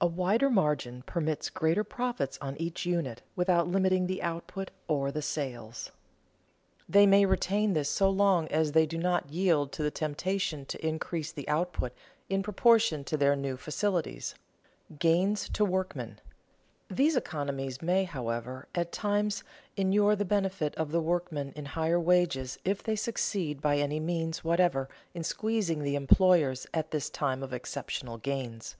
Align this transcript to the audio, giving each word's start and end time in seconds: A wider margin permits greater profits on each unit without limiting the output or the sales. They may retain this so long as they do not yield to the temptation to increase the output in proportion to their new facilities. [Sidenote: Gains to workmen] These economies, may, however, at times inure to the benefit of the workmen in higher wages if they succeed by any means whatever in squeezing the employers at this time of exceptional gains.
A 0.00 0.06
wider 0.06 0.48
margin 0.48 1.02
permits 1.02 1.50
greater 1.50 1.84
profits 1.84 2.38
on 2.40 2.56
each 2.56 2.86
unit 2.86 3.20
without 3.36 3.68
limiting 3.68 4.06
the 4.06 4.22
output 4.22 4.70
or 4.88 5.12
the 5.12 5.20
sales. 5.20 5.90
They 6.88 7.06
may 7.06 7.26
retain 7.26 7.74
this 7.74 7.90
so 7.90 8.08
long 8.08 8.48
as 8.48 8.72
they 8.72 8.86
do 8.86 8.96
not 8.96 9.28
yield 9.28 9.70
to 9.72 9.82
the 9.82 9.90
temptation 9.90 10.64
to 10.64 10.82
increase 10.86 11.32
the 11.32 11.46
output 11.50 11.92
in 12.30 12.42
proportion 12.42 13.04
to 13.04 13.18
their 13.18 13.36
new 13.36 13.58
facilities. 13.58 14.34
[Sidenote: 14.86 15.00
Gains 15.00 15.48
to 15.50 15.66
workmen] 15.66 16.18
These 16.88 17.14
economies, 17.14 17.82
may, 17.82 18.04
however, 18.04 18.68
at 18.74 18.90
times 18.90 19.44
inure 19.76 20.12
to 20.12 20.16
the 20.16 20.24
benefit 20.24 20.74
of 20.76 20.92
the 20.92 21.02
workmen 21.02 21.52
in 21.54 21.66
higher 21.66 22.00
wages 22.00 22.58
if 22.64 22.82
they 22.82 22.96
succeed 22.96 23.60
by 23.60 23.76
any 23.76 24.00
means 24.00 24.42
whatever 24.42 24.88
in 25.12 25.22
squeezing 25.22 25.82
the 25.82 25.94
employers 25.94 26.66
at 26.72 26.90
this 26.90 27.10
time 27.10 27.42
of 27.42 27.52
exceptional 27.52 28.16
gains. 28.16 28.76